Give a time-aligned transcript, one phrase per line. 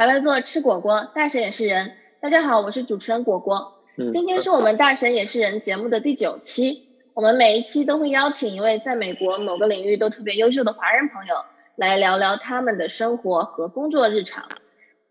[0.00, 1.92] 台湾做吃果果，大神也是人。
[2.22, 3.82] 大家好，我是主持人果果。
[4.10, 6.88] 今天是我们大神也是人节目的第九期。
[7.12, 11.34] 我们每一期都会邀请一位在美国某个领域都特别优秀的华人朋友
[11.76, 14.48] 来聊聊他们的生活和工作日常。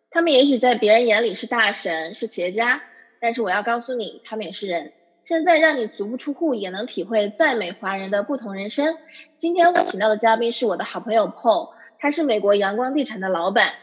[0.10, 2.82] 他们也许在别人眼里是大神，是企业家，
[3.22, 4.92] 但是我要告诉你，他们也是人。
[5.24, 8.98] 现在让你足不出户也能体会在美华人的不同人生。
[9.36, 13.74] 今天我请到的嘉宾是我的好朋友 Paul，他是美国阳光地产的老板。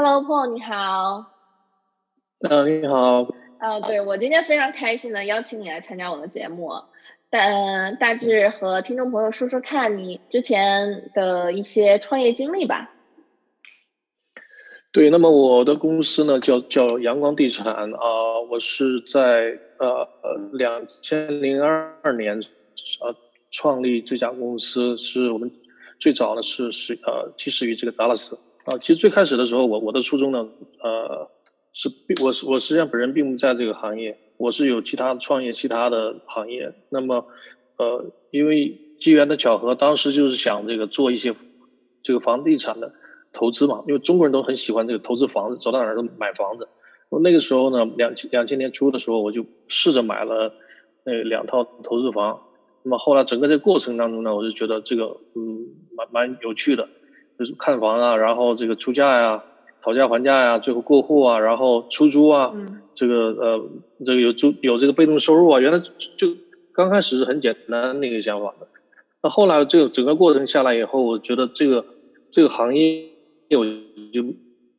[0.00, 1.26] Hello，Paul，你好。
[2.48, 3.22] 啊，你好。
[3.58, 6.70] 啊，对我今天非常开心的邀请你来参加我的节目。
[7.30, 12.92] 大大致和听众朋友说说看你之前的一些创业经历吧。
[14.92, 20.08] 对，那么我的公司呢叫叫阳光地产啊，我是在呃
[20.52, 22.40] 两千零二年
[23.00, 23.16] 呃
[23.50, 25.50] 创立这家公司，是我们
[25.98, 28.38] 最早呢是是呃起始于这个达拉斯。
[28.68, 30.46] 啊，其实最开始的时候，我我的初衷呢，
[30.82, 31.30] 呃，
[31.72, 36.74] 是并我是我实际上本人并不在这个行业，我是有其他创业其他的行业。
[36.90, 37.24] 那么，
[37.78, 41.34] 呃，因为机缘的巧合，当时就是想这个做一些
[42.02, 42.92] 这个房地产的
[43.32, 46.68] 投资嘛，因为中国人都很喜欢这个投资房子，走到哪儿都买房子。
[47.22, 50.52] 那个时候呢，两千两千年初的时候，我就试着买了
[51.04, 52.42] 那两套投资房。
[52.82, 56.86] 那么后来整个这个过程当中呢，我就觉得这个嗯蛮蛮有趣的。
[57.38, 59.44] 就是看房啊，然后这个出价呀，
[59.80, 62.52] 讨价还价呀，最后过户啊，然后出租啊，
[62.94, 63.64] 这个呃，
[64.04, 65.78] 这个有租有这个被动收入啊，原来
[66.16, 66.34] 就
[66.72, 68.66] 刚开始是很简单的一个想法的，
[69.22, 71.84] 那后来这个整个过程下来以后，我觉得这个
[72.28, 73.04] 这个行业
[73.56, 73.64] 我
[74.12, 74.24] 就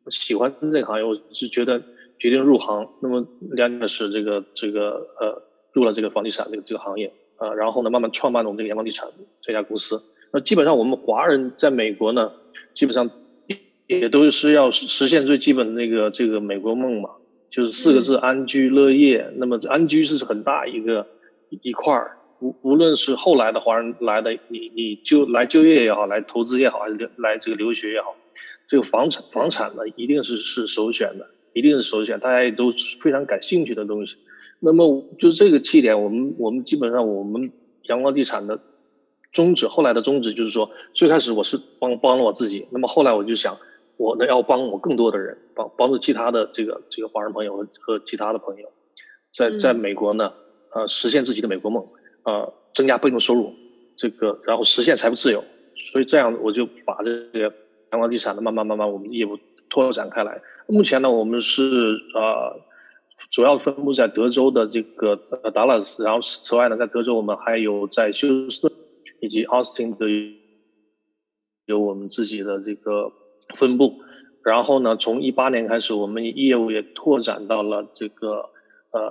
[0.09, 1.81] 喜欢这个行业，我就觉得
[2.17, 2.85] 决定入行。
[3.01, 9.07] 那么两年是这个这个呃入了这个房地产这个这个行业啊，然后呢慢慢创办了我们这个阳光地产
[9.41, 10.03] 这家公司。
[10.33, 12.33] 那基本上我们华人在美国呢。
[12.73, 13.09] 基本上
[13.87, 17.09] 也都是要实现最基本的那个这个美国梦嘛，
[17.49, 19.31] 就是四个字安居乐业。
[19.37, 21.07] 那么安居是很大一个
[21.49, 28.15] 一块儿，无无论是后来的华人来的，你你就来就业也好，来投资也好，还是来这个留学也好，
[28.67, 32.69] 这个房产房产呢一定是是首选的，一定是首选，大家也都
[33.01, 34.17] 非常感兴趣的东西。
[34.59, 37.51] 那么就这个起点，我们我们基本上我们
[37.83, 38.59] 阳光地产的。
[39.31, 43.57] 宗旨后来的宗旨就是说，最开始我是帮帮了我自己，那么后来我就想，
[43.97, 48.67] 我呢要帮我更多的人，帮帮助其他的这个这个华人朋友和和其他的朋友，
[49.31, 50.33] 在在美国呢，
[50.73, 51.85] 呃，实现自己的美国梦，
[52.23, 53.53] 呃，增加被动收入，
[53.95, 55.43] 这个然后实现财富自由，
[55.91, 57.53] 所以这样我就把这个
[57.91, 59.37] 阳光地产的慢慢慢慢我们业务
[59.69, 60.41] 拓展开来。
[60.67, 61.63] 目前呢，我们是
[62.15, 62.59] 呃
[63.29, 68.73] 主要分布在德州的这个呃达拉斯，然后此外呢，在德州我们还有在休斯顿。
[69.21, 70.07] 以及 Austin 的
[71.65, 73.11] 有我们自己的这个
[73.55, 73.99] 分部，
[74.43, 78.49] 然后呢，从一八年开始，我们业务也拓展到了这个
[78.91, 79.01] 呃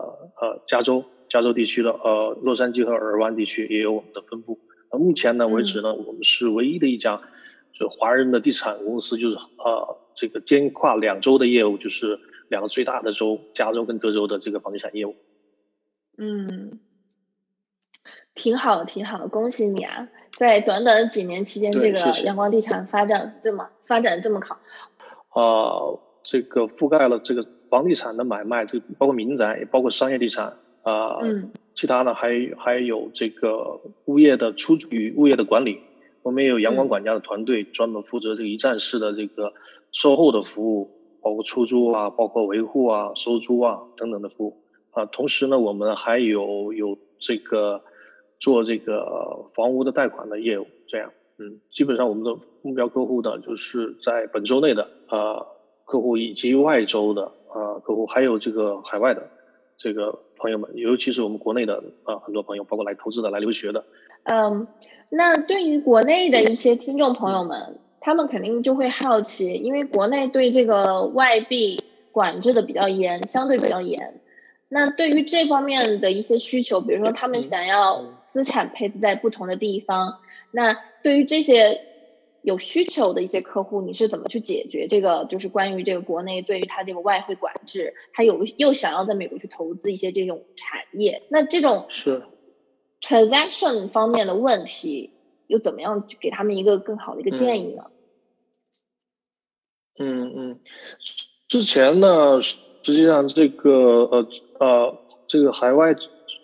[0.40, 4.58] 呃加州加州地区的呃洛杉矶和尔湾地区也有我们的分部。
[4.90, 7.20] 那目前呢为止呢，我们是唯一的一家
[7.78, 15.14] 就华人的地产公司，就是呃这个兼跨两州的业务，就是两个最大的州加州跟德州的这个房地产业务。
[16.16, 16.80] 嗯。
[18.38, 20.08] 挺好，挺好，恭喜你啊！
[20.36, 24.56] 在短短的几年期间，这个阳光地产发展这么发展这么好。
[25.30, 31.18] 啊，这个覆盖了这个房地产的买卖，这个包括民宅，也包括商业地产啊。
[31.22, 31.50] 嗯。
[31.74, 35.80] 其他呢，还还有这个物业的出租与物业的管理。
[36.22, 39.52] 我们也有阳光管家的团队，专门负责这个一站式的这个
[39.90, 40.88] 售后的服务，
[41.20, 44.56] 包括出租啊，包括维护啊、收租啊等等的服务
[44.92, 45.04] 啊。
[45.06, 47.82] 同时呢，我们还有有这个。
[48.40, 55.44] 做这个房屋的贷款的业务，这样，嗯，基本上我们的目标客户呢，就是在本周内的啊
[55.84, 59.28] 客户以及外周的啊客户，还有这个海外的
[59.76, 63.84] 这个朋友们，尤其是我们国内的啊很多朋友，包括来投资的、来留学的。
[64.22, 64.68] 嗯，
[65.10, 71.82] 那对于国内的一些听众朋友们，他们肯定就会好奇，因为国内对这个外币
[72.12, 74.20] 管制的比较严，相对比较严。
[74.68, 78.06] 那对于这方面的一些需求，比如说他们想要。
[78.30, 80.20] 资产配置在不同的地方，
[80.50, 81.80] 那对于这些
[82.42, 85.26] 有需求的一些客户，你是怎么去解决这个？
[85.28, 92.22] 就是关于这个国内对于他这个外汇管制，他有又想要在美国去投资一些这种产业，那这种是
[93.00, 95.10] transaction 方面的问题，
[95.46, 97.90] 又怎么样给他们一个更好的一个建议呢？
[99.98, 100.60] 嗯嗯，
[101.48, 104.28] 之前呢，实际上这个呃
[104.60, 105.94] 呃，这个海外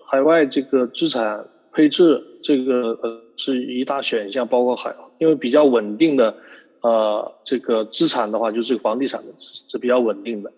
[0.06, 1.48] 海外这个资产。
[1.74, 6.36] 配置这个呃是一大选项，包括海，因为比较稳定的
[6.82, 10.52] 呃，这个资产的话，就是房地产的是比较稳定的，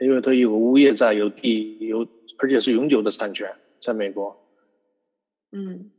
[0.00, 2.06] 因为它有物业在，有地，有
[2.38, 4.34] 而且是永久的产权，在美国。
[5.52, 5.90] 嗯，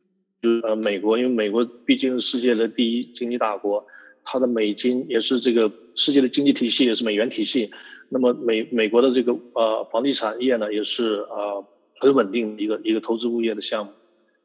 [0.42, 3.86] 就是呃，美国，因为美国毕竟是世界的第一经济大国，
[4.24, 7.70] 它的美金也是这个世界的经济体系，也是美元体系。
[8.10, 11.64] 那么美美国的这个呃房地产业呢，也是呃
[12.00, 13.92] 很稳定的一个一个投资物业的项目。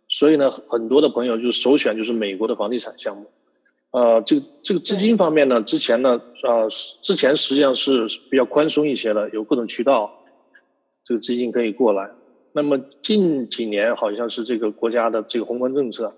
[0.09, 3.27] 所以呢，很多的朋友就首选就是美国的房地产项目。
[3.91, 6.69] 呃，这个这个资金方面呢，之前呢，呃，
[7.03, 10.13] 之前实际上是比较宽松一些的，有各种渠道，
[11.05, 12.11] 这个资金可以过来。
[12.53, 16.13] 那么近几年好像是这个国家的这个宏观政策，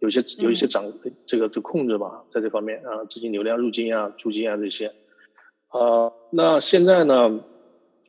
[0.00, 0.84] 有些有一些掌
[1.26, 4.92] 这个就控制吧，在这方面啊，资金流量入金啊、出金啊这些。
[5.72, 7.40] 呃，那现在呢，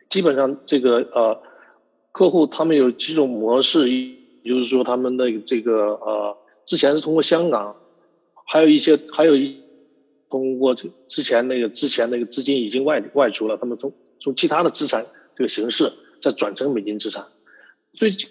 [0.09, 1.39] 基本上这个呃，
[2.11, 3.89] 客户他们有几种模式，
[4.43, 7.75] 就是说他们的这个呃，之前是通过香港，
[8.45, 9.57] 还有一些还有一
[10.29, 15.05] 通过这之前那个之前那个资金已经外外出了，他们从从其他的资产
[15.35, 15.91] 这个形式
[16.21, 17.25] 再转成美金资产。
[17.93, 18.29] 最近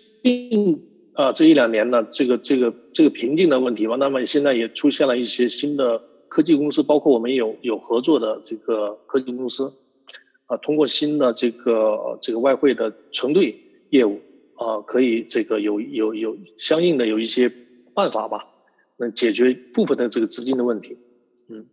[1.14, 9.72] 啊，这一两年呢，这个这个这个瓶颈的问题吧，那么现在也出现了一些新的科技公司，包括我们有有合作的这个科技公司，
[10.46, 13.54] 啊，通过新的这个这个外汇的承兑
[13.90, 14.20] 业务
[14.62, 17.52] 啊，可以这个有有有相应的有一些
[17.94, 18.46] 办法吧，
[18.98, 20.98] 能解决部分的这个资金的问题，
[21.48, 21.66] 嗯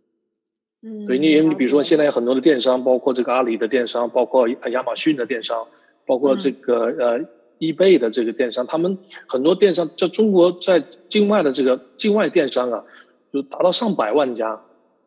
[0.82, 5.66] 嗯，所以你你比如说现在有很多的电商，包括这个阿里的电商，包括亚马逊的电商，
[6.06, 7.20] 包括这个呃。
[7.62, 8.96] 易贝的这个电商，他们
[9.26, 12.82] 很多电商在中国在境外的这个境外电商啊，
[13.30, 14.58] 就达到上百万家，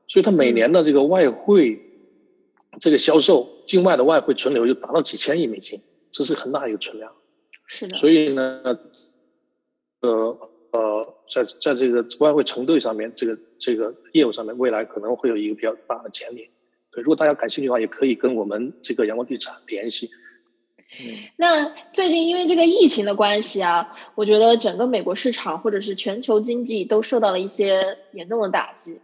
[0.07, 1.81] 所以它每年的这个外汇
[2.79, 5.81] 这个销售，境外的外汇存留就达到几千亿美金，
[6.11, 7.11] 这是很大一个存量。
[7.73, 7.97] 是的。
[7.97, 8.61] 所以呢，
[10.01, 10.37] 呃
[10.73, 16.51] 呃，在在这个外汇承兑上面，这个这个业务上面，未来可能会有一个比较大的潜力。
[16.91, 20.11] 对，如果大家感兴趣的话，也可以跟我们这个阳光地产联系。
[21.37, 29.01] 那最近因为这个疫情的关系啊，我觉得整个美国市场或者是全球经济都受到了一些严重的打击。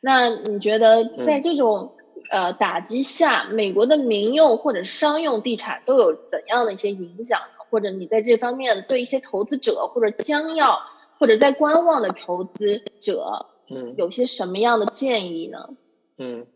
[0.00, 1.96] 那你觉得在这种
[2.30, 7.40] 呃打击下，美国的民用或者商用地产都有怎样的一些影响？
[7.72, 10.78] 或者你在这方面对一些投资者或者将要
[11.18, 15.70] 或者在观望的投资者，嗯，有些什么样的建议呢？
[16.18, 16.46] 嗯。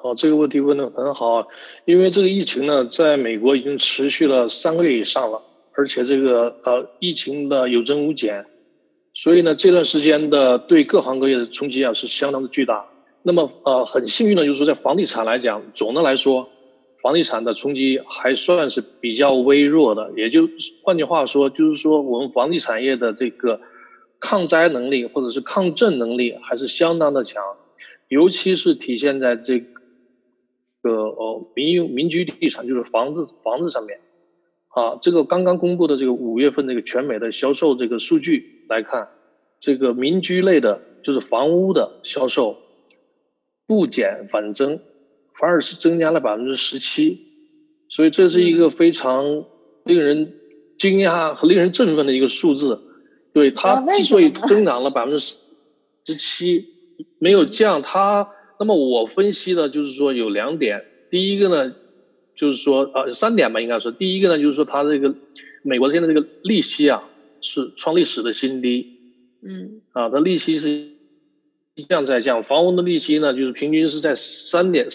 [0.00, 1.48] 好，这个问题问的很好，
[1.84, 8.46] 因为这个疫情呢，在美国已经持续了三个月以上了，而且这个呃疫情的有增无减，
[9.12, 12.86] 所以呢这段时间的对各行各业的冲击啊是相当的巨大。
[13.22, 16.48] 那么呃很幸运的就是说，在房地产来讲，总的来说，
[17.08, 20.46] 房地产的冲击还算是比较微弱的，也就
[20.82, 23.62] 换句话说，就是说我们房地产业的这个
[24.20, 27.42] 抗灾能力或者是抗震能力还是相当的强，
[28.08, 29.64] 尤其是体现在这。
[30.80, 33.98] 个哦，民用民居地产就是房子房子上面，
[34.68, 39.08] 啊，这个刚刚公布的这个五月份这个全美的销售这个数据来看，
[39.58, 42.58] 这个民居类的，就是房屋的销售
[43.66, 44.78] 不减反增，
[45.38, 47.18] 反而是增加了百分之十七，
[47.88, 49.44] 所以这是一个非常
[49.84, 50.34] 令人
[50.78, 52.82] 惊讶和令人振奋的一个数字。
[53.32, 55.36] 对它之所以 增长了百分之
[56.04, 56.66] 十七，
[57.18, 58.28] 没有降它。
[58.58, 61.72] 那么我分析的就是说有两点，第一个呢，
[62.34, 65.14] 就是说呃三点吧，应该说第一个呢就是说它这个
[65.62, 67.04] 美国现在这个利息啊
[67.40, 68.98] 是创历史的新低，
[69.42, 70.68] 嗯，啊，它利息是
[71.76, 74.88] 一降再降，房屋的利息呢就是平均是在三点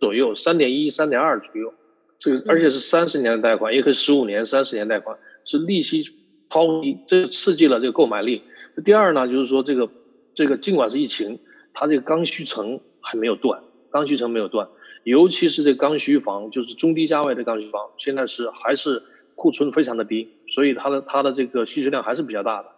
[0.00, 1.72] 左右，三点一、三点二左右，
[2.18, 6.04] 这个而且是三十年的贷款，也可以十五年、三十年贷款，是利息
[6.50, 8.42] 超低，这刺激了这个购买力。
[8.74, 9.88] 这第二呢就是说这个
[10.34, 11.38] 这个尽管是疫情，
[11.72, 12.80] 它这个刚需层。
[13.08, 14.68] 还没有断，刚需层没有断，
[15.04, 19.00] 尤其是这刚需房，就是中低价位的刚需房，现在是还是
[19.36, 22.68] 库存非常的低，所以它的它的这个需求量还是比较大的。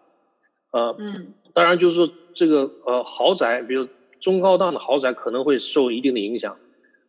[0.73, 3.89] 呃，嗯，当然就是说这个呃豪宅，比如
[4.21, 6.59] 中高档的豪宅可能会受一定的影响，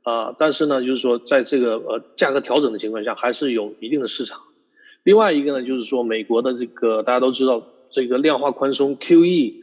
[0.03, 4.39] 啊，但是呢，就是说在这个呃价格调整的情况下，还是有一定的市场。
[5.03, 9.55] 另外一个呢，就是说美国的这个大家都知道，这个量化宽松 QE。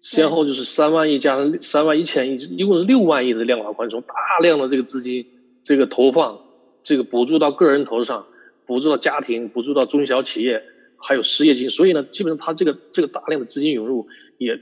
[0.00, 5.24] 先后就是三万亿加上三万一千亿，一共是六万亿的量化宽松，大量的这个资金，
[5.62, 6.40] 这个投放，
[6.82, 8.26] 这个补助到个人头上，
[8.66, 10.60] 补助到家庭，补助到中小企业，
[10.96, 14.58] 还有失业金，所以呢，基本上它这个这个大量的资金涌入，也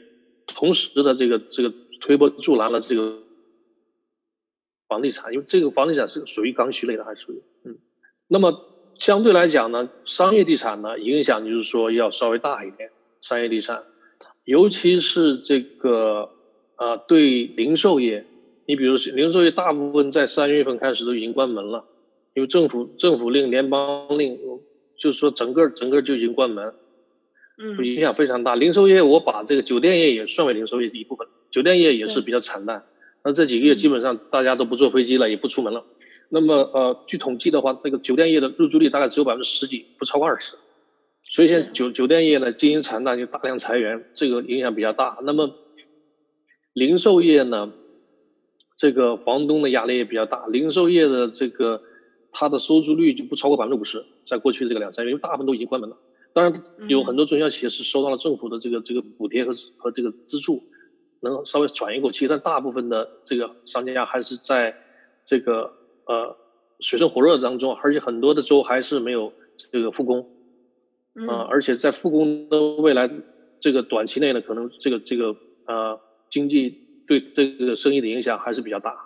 [0.46, 3.16] 同时的这个这个推波助澜了这个
[4.90, 7.78] 房地产，因为这个房地产是属于刚需类的，还是属于嗯，
[8.26, 8.66] 那么
[8.98, 13.84] 相对来讲呢，商业地产呢影响就是说要稍微大一点，商业地产。
[14.44, 16.30] 尤其是这个，
[16.76, 18.26] 呃，对零售业，
[18.66, 21.84] 你比如零售业大部分在三月份开始都已经关门了，
[22.34, 24.38] 因为政府政府令、联邦令，
[24.98, 26.74] 就是说整个整个就已经关门，
[27.58, 28.56] 嗯，影响非常大。
[28.56, 32.84] 零售业我把这个酒店业也算为零售业一部分，酒店业也是比较惨淡。
[33.22, 35.84] 那这几个月基本上大家都不坐飞机了，也不出门了。
[36.28, 40.54] 那么呃，据统计的话，那个酒店业的入住率大概只有百分之十几，不超过二十。
[41.32, 45.18] 所以现在酒酒店业呢经营惨淡，就大量裁员，这个影响比较大。
[45.22, 45.54] 那么
[46.72, 47.72] 零售业呢，
[48.76, 50.46] 这个房东的压力也比较大。
[50.46, 51.82] 零售业的这个
[52.32, 55.96] 它的收租率就不超过百分之五十，在过去这个两三月，因为大部分都已经关门了。
[56.32, 60.62] 当然有很多中小企业是收到了政府的这个这个补贴和和这个资助，
[61.20, 62.26] 能稍微喘一口气。
[62.28, 64.74] 但大部分的这个商家还是在
[65.24, 65.72] 这个
[66.06, 66.36] 呃
[66.80, 70.28] 水深火热当中，而且很多的州还是没有这个复工。
[71.28, 73.10] 啊，而且在复工的未来
[73.58, 75.36] 这个短期内呢，可能这个这个
[75.66, 76.00] 呃
[76.30, 78.96] 经济对这个生意的影响还是比较大。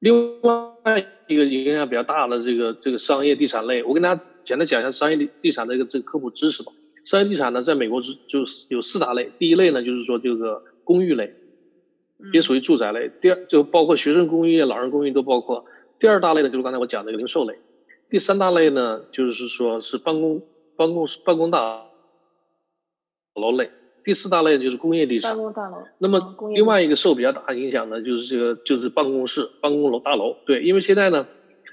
[0.00, 6.72] 另外一个影响比较大的这个这个商业地产类，我跟大家简单讲一下商业地地产的一个这个科普知识吧。
[7.04, 11.34] 商业地产呢，在美国就就是有四大类，第一类呢就是说这个公寓类，
[12.32, 15.64] 也属于住宅类；第二就包括学生公寓、老人公寓都包括；
[15.98, 17.54] 第二大类呢就是刚才我讲的零售类；
[18.08, 20.42] 第三大类呢就是说是办公。
[20.76, 21.86] 办公室、办公大
[23.36, 23.70] 楼类，
[24.02, 25.30] 第四大类就是工业地产。
[25.30, 25.84] 办公大楼。
[25.98, 30.34] 那么另外一个受比较大影响的，就是这个就是办公室、办公楼大楼。
[30.44, 31.28] 对，因为现在呢，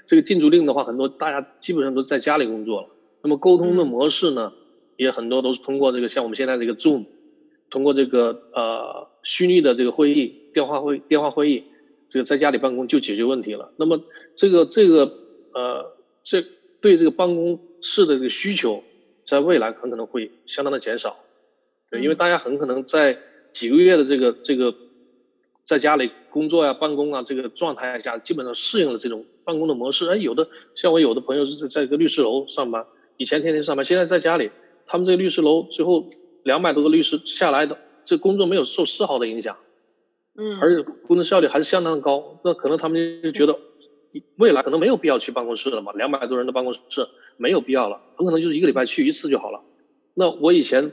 [0.06, 2.88] 这个禁足令的话，很多大家基本上都在家里工作了。
[3.24, 4.52] 那么沟通的模式呢，
[4.96, 7.04] 也很多都是通过这个像我们现在这个 Zoom，
[7.72, 11.64] 通过这个呃虚拟的这个会议、电话会、电话会议，
[12.08, 13.72] 这个在家里办公就解决问题了。
[13.78, 14.00] 那么
[14.36, 15.12] 这个这个
[15.52, 16.44] 呃，这
[16.80, 18.84] 对这个办公室的这个需求。
[19.24, 21.16] 在未来很可能会相当的减少，
[21.88, 23.16] 对，因为大家很可能在
[23.52, 24.74] 几个月的这个这个
[25.64, 30.08] 在家里工作呀、办公啊这个状态下，基本上适应了这种办公的模式。
[30.08, 32.84] 哎，有的像我有的朋友是在在一个律师楼上班，
[33.16, 34.50] 以前天天上班，现在在家里，
[34.86, 36.10] 他们这个律师楼最后
[36.44, 39.56] 两百多个律师下来的，这工作没有受丝毫的影响，
[40.36, 42.40] 嗯，而且工作效率还是相当高。
[42.44, 43.58] 那可能他们就觉得。
[44.36, 45.90] 未来可能没有必要去办公室了嘛？
[45.94, 46.80] 两百多人的办公室
[47.38, 49.58] 没有必要了，很可能就是一个礼拜去一次就好了。
[50.12, 50.92] 那我以前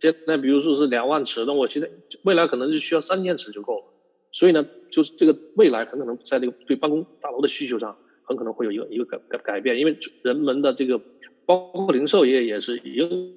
[0.00, 1.90] 现在比如说是两万尺，那我现在
[2.22, 3.84] 未来可能就需要三千尺就够了。
[4.32, 10.98] 所以呢，就是这个未来很可能在这个对办公大楼的需求上，很可能会有一个一个改改改变，因为人们的这个
[11.44, 13.36] 包括零售业也是，因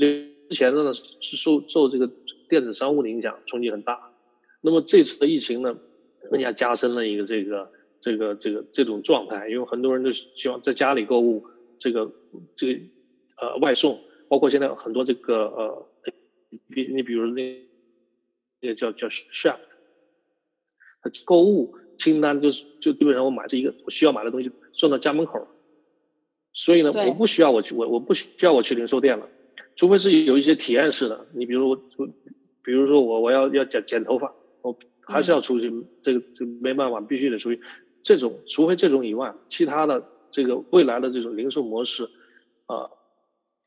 [0.00, 2.10] 之前呢是受受这个
[2.48, 4.12] 电子商务的影响冲击很大。
[4.60, 5.76] 那么这次的疫情呢，
[6.30, 7.70] 更加加深了一个这个。
[8.02, 11.46] 这个这个这种状态，因为很多人都希望在家里购物，
[11.78, 12.10] 这个
[12.56, 12.80] 这个
[13.36, 15.86] 呃外送，包括现在很多这个呃，
[16.70, 17.62] 比你比如那
[18.60, 19.58] 那个叫叫 Shipt，
[21.26, 25.46] 购物清单就是就基本上我买这一个我需要买的东西送到家门口，
[26.54, 29.28] 所以呢我不需要我去我我不需要我去零售店了，
[29.76, 31.76] 除非是有一些体验式的，你比如我
[32.62, 37.60] 比如说我我要要剪剪头发，我还是要出去，这个这没办法，必须得出去。
[38.02, 42.04] 这种，除非这种以外，其他的这个未来的这种零售模式，
[42.66, 42.88] 啊，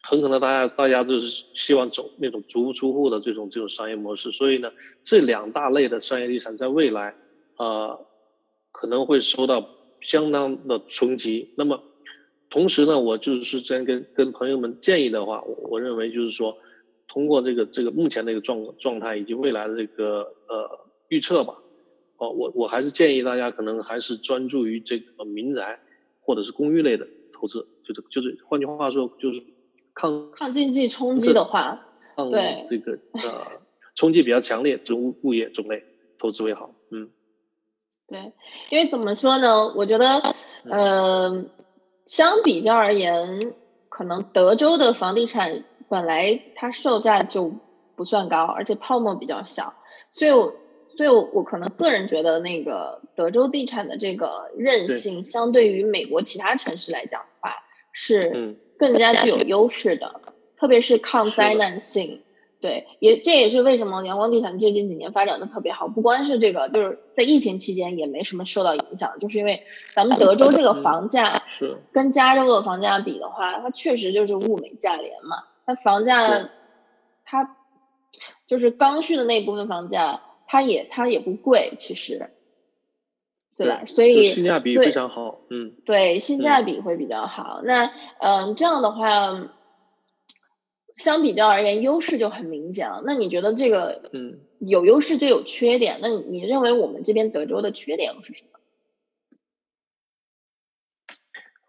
[0.01, 4.31] 很可能大家大家就是希望走那种足不出户的这种这种商业模式。
[4.31, 4.71] 所以呢，
[5.01, 7.15] 这两大类的商业地产在未来
[7.57, 7.97] 啊，
[8.71, 9.69] 可能会受到
[10.01, 11.53] 相当的冲击。
[11.55, 11.83] 那么，
[12.53, 16.55] 同时呢，我就是真跟跟朋友们建议的话，我我认为就是说，
[17.07, 21.55] 通过这个这个目前的一个状状态以及未来的这个呃预测吧。
[22.17, 25.79] 哦，我我还是建议大家可能还是专注于这个民宅
[26.22, 29.41] 或者是公寓类的投资，就是就是换句话说就是
[29.95, 31.88] 抗抗经济冲击的话，
[32.29, 33.62] 对这个呃
[33.95, 35.83] 冲击比较强烈这物物业种类
[36.19, 37.10] 投资为好，嗯，
[38.07, 38.31] 对，
[38.69, 39.74] 因为怎么说呢？
[39.75, 40.05] 我觉得
[40.69, 41.45] 呃，
[42.05, 43.53] 相比较而言，
[43.89, 47.53] 可能德州的房地产本来它售价就
[47.95, 49.74] 不算高，而且泡沫比较小，
[50.12, 50.55] 所以我。
[50.95, 57.55] 所以，我我可能个人觉得，那个德州地产的这个韧性，相对于美国其他城市来讲的话，
[57.91, 60.22] 是更加具有优势的，
[60.55, 62.22] 特别是抗灾难性。
[62.63, 65.89] 对，也这也是为什么阳光地产最近几年发展的特别好。
[65.89, 75.43] 不光是这个，就是在疫情期间也没什么受到影响，就是因为咱们德州这个房价是跟加州的房价比的话，它确实就是物美价廉嘛。
[75.65, 76.50] 它房价，
[77.25, 77.58] 它
[78.48, 80.22] 就是刚需的那部分房价。
[80.46, 82.29] 它也它也不贵，其实，
[83.58, 83.82] 对吧？
[83.88, 87.62] 所以性价比非常好，嗯，对，性价比会比较好。
[87.63, 87.89] 那
[88.20, 89.50] 嗯，这样的话，
[90.97, 93.01] 相比较而言，优势就很明显了。
[93.05, 96.00] 那你觉得这个，嗯，有优势就有缺点？
[96.01, 98.50] 那你你认为我们这边德州的缺点又是什么？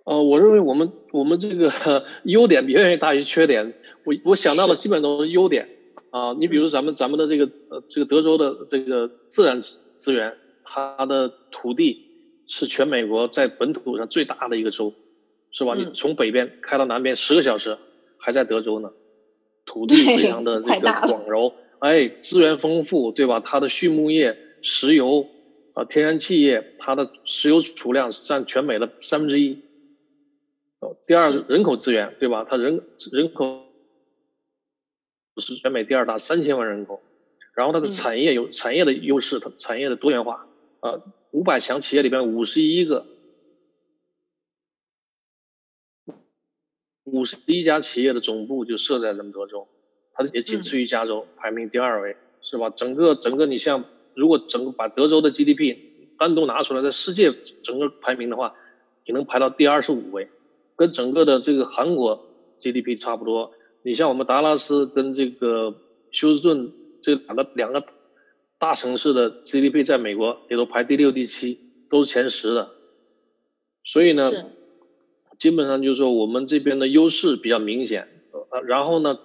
[0.04, 1.70] 呃，我认为我们我们这个
[2.24, 3.74] 优点远远大于缺点。
[4.04, 5.66] 我我想到的基本都是优点
[6.10, 6.34] 啊。
[6.34, 12.10] 你比如咱们咱们的这个呃这个德州的这个自然资源，它的土地
[12.46, 14.92] 是全美国在本土上最大的一个州，
[15.52, 15.74] 是吧？
[15.74, 17.78] 你从北边开到南边十个小时，
[18.18, 18.92] 还在德州呢。
[19.66, 23.40] 土地非常的这个广柔，哎，资源丰富，对吧？
[23.40, 25.26] 它的畜牧业、石油
[25.72, 29.62] 啊、天然气业，它的石油储量占全美的三分之一。
[30.80, 32.44] 哦第二，人口资源，对吧？
[32.44, 33.62] 它人人口
[35.40, 37.02] 是全美第二大，三千万人口。
[37.54, 40.46] 然后它的产业有产业的优势，它产业的多元化。
[40.80, 43.06] 啊，五百强企业里边五十一个，
[47.04, 49.66] 五十一家企业的总部就设在这么多州，
[50.12, 52.70] 它也仅次于加州，排名第二位，是吧？
[52.70, 53.84] 整个整个，你像
[54.14, 55.76] 如果整个把德州的 GDP
[56.18, 57.32] 单独拿出来，在世界
[57.62, 58.54] 整个排名的话，
[59.06, 60.28] 你能排到第二十五位。
[60.76, 62.26] 跟整个的这个韩国
[62.58, 65.72] GDP 差不多，你像我们达拉斯跟这个
[66.10, 67.84] 休斯顿这两个两个
[68.58, 72.70] 大城市的 GDP 在美国也都排第六、第七，都是前十的。
[73.84, 74.28] 所以呢，
[75.44, 78.08] 基本上就是说我们这边的优势比较明显，
[78.50, 79.18] 呃，然后呢，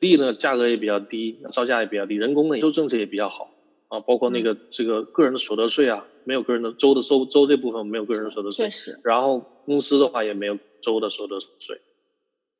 [0.00, 3.50] 地呢价格也比较低，造价也比较低，人工呢收政策也比较好。
[3.88, 8.98] 啊，包括那个这个个人的所得税啊，没有个人的州的收州这部分没有个人的所得税，确实。
[9.04, 11.82] 然后公司的话也没有州的所得税，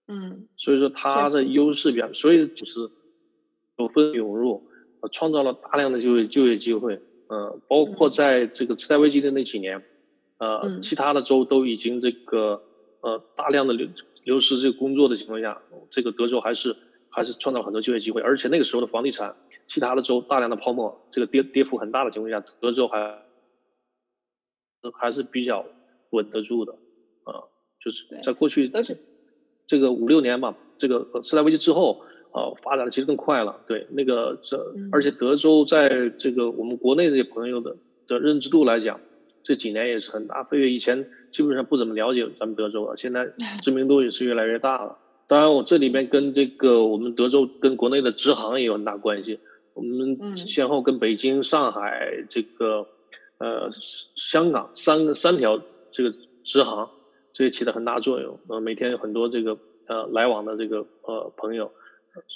[0.09, 0.47] 嗯。
[0.59, 2.81] 所以说它的优势比较，所以就是
[3.79, 4.63] 有分涌入，
[5.11, 7.01] 创造了大量的就业就业机会。
[7.29, 9.83] 呃，包括在这个次贷危机的那几年，
[10.43, 12.61] 呃，其他的州都已经这个
[13.01, 13.87] 呃大量的流
[14.25, 16.75] 流失这个工作的情况下，这个德州还是
[17.09, 19.37] 还是创造很多就业机会，而且那个时候的房地产。
[19.65, 23.23] 其他的州大量的泡沫，这个跌跌幅很大的情况下，德州还
[24.93, 25.65] 还是比较
[26.11, 26.73] 稳得住的，
[27.23, 27.47] 啊，
[27.81, 28.71] 就是在过去
[29.67, 33.61] 这个五六年吧，这个次贷危机之后，啊，发展的其实更快了。
[33.69, 34.59] 对，那个这
[34.91, 37.77] 而且德州在这个我们国内这些朋友的
[38.09, 39.01] 的认知度来讲，
[39.43, 40.71] 这几年也是很大飞跃。
[40.71, 44.99] 以前基本上不怎么了解咱们德州啊，现在 知名度也是越来越大了。
[45.27, 49.39] 当然，我这里面跟这个我们德州跟国内的直航也有很大关系。
[49.75, 52.87] 我们先后跟北京、上海、这个
[53.39, 53.71] 呃
[54.15, 56.91] 香港三个三条这个直航，
[57.33, 58.39] 这起了很大作用。
[58.49, 61.73] 呃，每天有很多这个呃来往的这个呃朋友，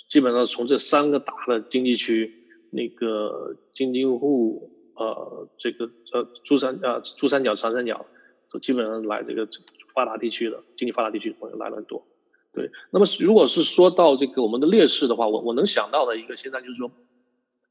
[0.09, 2.33] 基本上从这三个大的经济区，
[2.71, 8.05] 那个京津沪呃这个呃珠三呃珠三角、长三角，
[8.51, 9.49] 都基本上来这个
[9.95, 12.05] 发达地区的经济发达地区的朋友来了很多。
[12.53, 16.91] 对，那么如果是说到这个我们的劣势的话，我我能想到的一个现在就是说。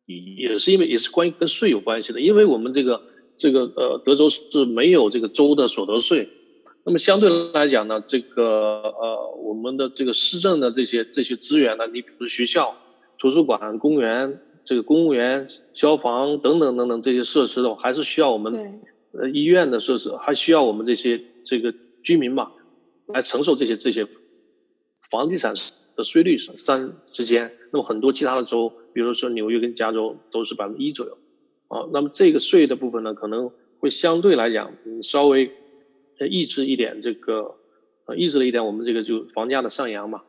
[0.08, 3.02] 也是因为也是关于跟税有关系的，因为我们这个
[3.38, 6.30] 这个呃德州是没有这个州的所得税，
[6.84, 8.44] 那么相对来讲呢，这个
[8.84, 12.78] 呃我们的这个市政的这些这些资源呢，你比如学校、
[13.18, 18.82] 图书馆、公园、这个公务员、消防等等等等这些设施的话，还是需要我们
[19.14, 21.74] 呃医院的设施，还需要我们这些这个
[22.04, 22.52] 居民嘛
[23.08, 24.06] 来承受这些这些
[25.10, 25.54] 房地产
[25.96, 28.74] 的税率三之间，那么很多其他的州。
[28.94, 31.18] 比如说纽约跟加州都是百分之一左右，
[31.68, 35.52] 啊，那么这个税的部分呢，可能会相对来讲，嗯，稍微
[36.30, 37.56] 抑制一点这个，
[38.06, 40.24] 呃，抑制了一点我们这个就房价的上扬嘛，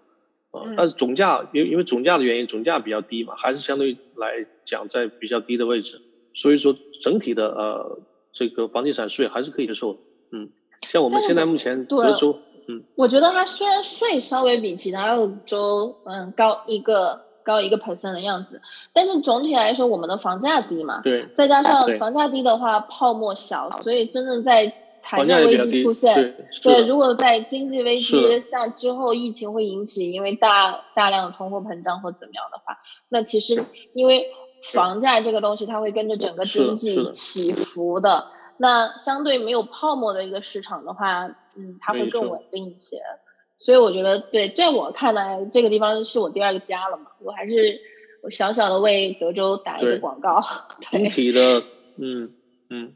[0.56, 6.00] 啊，但是总价因因为总价的原因，总价比较低嘛，还是相对来讲在比较低的位置，
[6.34, 7.98] 所以说整体的呃
[8.32, 9.98] 这个房地产税还是可以接受的，
[10.32, 10.48] 嗯，
[10.88, 12.38] 像我们现在目前德州，
[12.68, 17.24] 嗯，我觉得它虽然税稍微比其他的州嗯高一个。
[17.46, 18.60] 高一个 percent 的样子，
[18.92, 24.66] 但是总体来说，我们的房价低嘛，对，再加上房价低的话，泡沫小，所以真正在
[25.08, 34.26] 财政危机出现，对，如果在经济危机像之后疫情会引起，因为大大量的通货膨胀或怎么样的话，那其实因为
[34.72, 38.26] 房价这个东西，它会跟着整个经济起伏的，
[38.58, 42.98] 那相对没有泡沫的一个市场的话，嗯，它会更稳定一些。
[43.58, 47.06] 所以我觉得，对，在我看来，这个地方是我第二个家了嘛。
[47.22, 47.80] 我还是
[48.22, 50.42] 我小小的为德州打一个广告。
[50.90, 51.62] 整体的，
[51.96, 52.28] 嗯
[52.68, 52.92] 嗯。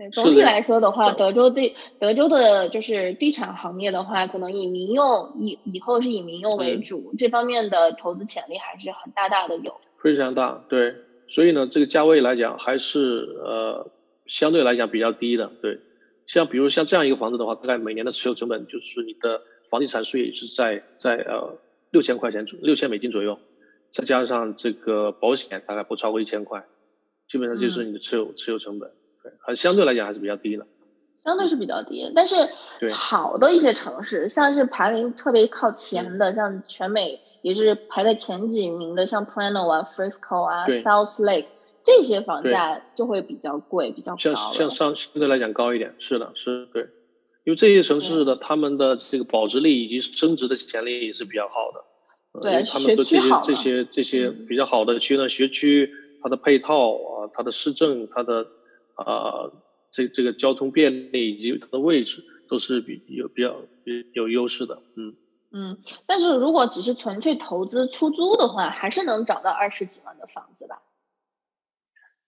[0.00, 9.78] 对，总体来说的话，德州地德州的就是地产行业的话，可能以民用以以后是以民用为主，这方面的投资潜力还是很大大的有。
[9.98, 10.94] 非常大，对。
[11.28, 13.90] 所以呢，这个价位来讲，还是呃
[14.26, 15.78] 相对来讲比较低的，对。
[16.26, 21.58] 像比如像这样一个房子的话，大概每年的持有成本就是你的房地产税也是在在呃
[21.90, 23.38] 六千块钱左六千美金左右，
[23.90, 26.64] 再加上这个保险大概不超过一千块，
[27.28, 28.94] 基本上就是你的持有持有成本，对，
[29.40, 30.66] 还相对来讲还是比较低的。
[31.22, 32.34] 相对是比较低，但是
[32.94, 41.44] 好的一些城市，像是排名特别靠前的，像全美也是排在前几名的，像 Plano 啊、Frisco 啊、South Lake
[41.84, 44.18] 这些房价就会比较贵，比较高。
[44.52, 46.84] 像相对来讲高一点，是的，是对，
[47.44, 52.40] 因为这些城市的他们的这个保值率以及升值的潜力也是比较好的。
[52.40, 55.90] 对，他们的这些这些这些比较好的区呢，学区
[56.22, 58.46] 它的配套啊，它的市政，它的
[59.00, 59.50] 啊。
[59.92, 63.56] 这这个交通便利以及它的位置都是比有比较
[64.14, 65.16] 有优势的，嗯
[65.50, 65.78] 嗯。
[66.06, 70.80] 但是如果只是纯粹投资出租的话，还是能找到二十几万的房子吧？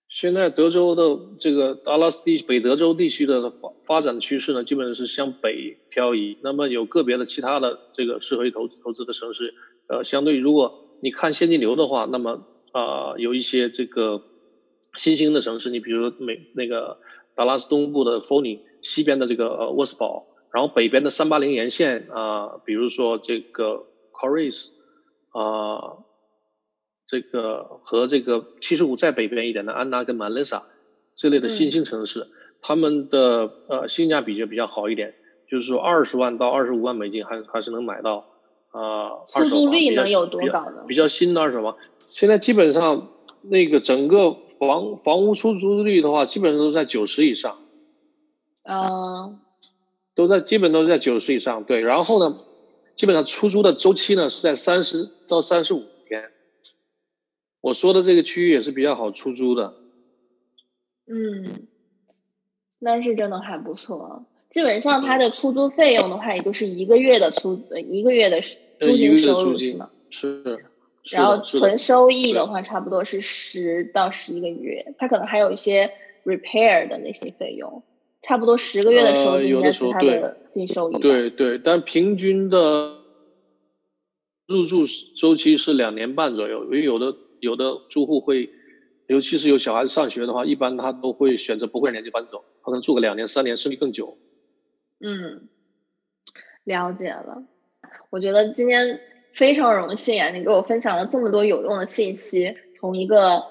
[0.09, 6.37] 现在德州的这个阿拉斯地北德州地区的发发展趋势呢，基本上是向北漂移。
[6.43, 9.55] 那么有个别的其他的这个适合投投资的城市，
[9.87, 14.21] 呃，相对如果你看现金流的话，那么啊，有一些这个
[14.95, 16.99] 新兴的城市，你比如美那个。
[17.35, 24.67] 达拉斯东部的 f o n y 西边的这个呃沃斯堡，然后北边的三八零沿线啊，比如说这个 Coris
[25.31, 25.97] 啊，
[27.07, 30.65] 这个和这个七十五再北边一点的安娜跟曼雷萨
[31.15, 32.29] 这类的新兴城市，
[32.61, 35.15] 他们的呃性价比就比较好一点，
[35.51, 38.27] 就是说二十万到二十五万美金还还是能买到
[38.73, 39.25] 啊。
[39.27, 40.85] 出租率能有多高呢？
[40.87, 41.79] 比较新的二手房，
[42.09, 43.09] 现在基本上。
[43.45, 47.59] 那个整个房房屋出租率的话，基本上都在九十以上，
[48.63, 49.41] 啊，
[50.15, 51.65] 都在基本都是在九十以上。
[51.65, 52.39] 对，然后呢，
[52.95, 56.31] 基本上出租的周期呢是在三十到三十五天。
[57.61, 59.75] 我说的这个区域也是比较好出租的。
[61.07, 61.67] 嗯，
[62.79, 64.25] 那是真的还不错。
[64.49, 69.91] 基本上它的出租费用的话，也就是一个月的出一个月的租金收入是吗？
[70.09, 70.67] 是。
[71.11, 75.93] 然后纯收益的话，差不多是十到十一个月，它可能还有一些
[76.25, 77.83] repair 的那些费用，
[78.23, 81.01] 差不多十个月的收益应该是它的净收益。
[81.01, 82.99] 对对，但平均的
[84.47, 84.85] 入住
[85.17, 88.49] 周期是两年半左右，因为有的有的住户会，
[89.09, 94.17] 尤其是有小孩子上学的话，一般他都会选择不会年就搬走，可能住个两年三年，甚至更久。
[95.01, 95.49] 嗯，
[96.63, 97.43] 了解了，
[98.11, 99.01] 我觉得今天。
[99.35, 100.31] 非常荣幸啊！
[100.31, 103.45] 你给我分享了这么多有用的信息，从一个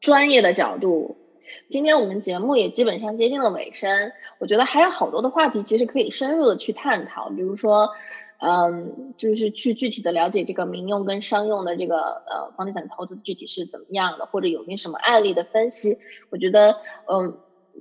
[0.00, 1.16] 专业的角度。
[1.70, 7.90] 今天我们节目也基本上接近了尾声，我觉得还有好多的话题其实可以深入的去探讨，比如说，
[8.38, 15.98] 嗯，就是去具体的了解这个民用跟商用的这个呃房地产投资具体是怎么样的，或者有没有什么案例的分析。
[16.30, 16.76] 我觉得，
[17.10, 17.38] 嗯，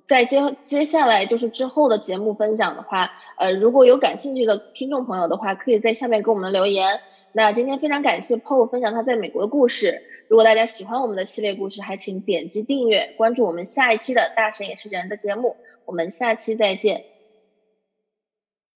[0.08, 7.00] 在接接下来就是之后的节目分享的话，呃，如果有感兴趣的听众朋友的话，可以在下面给我们留言。
[7.36, 10.04] 那今天非常感谢 Paul 分享他在美国的故事。
[10.28, 15.56] 如果大家喜欢我们的系列故事，还请点击订阅，关注我们下一期的大神也是人的节目。
[15.86, 17.13] 我们下期再见。